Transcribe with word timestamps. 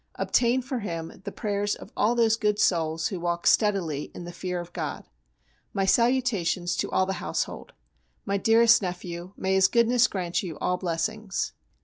Obtain 0.15 0.63
for 0.63 0.79
him 0.79 1.21
the 1.25 1.31
prayers 1.31 1.75
of 1.75 1.91
all 1.95 2.15
those 2.15 2.35
good 2.35 2.57
souls 2.57 3.09
who 3.09 3.19
walk 3.19 3.45
steadily 3.45 4.09
in 4.15 4.23
the 4.23 4.31
fear 4.31 4.59
of 4.59 4.73
God. 4.73 5.07
My 5.75 5.85
salutations 5.85 6.75
to 6.77 6.89
all 6.89 7.05
the 7.05 7.21
household. 7.21 7.73
My 8.25 8.37
dearest 8.37 8.81
nephew, 8.81 9.33
may 9.37 9.53
His 9.53 9.67
goodness 9.67 10.07
grant 10.07 10.41
you 10.41 10.57
all 10.57 10.77
blessings. 10.77 11.53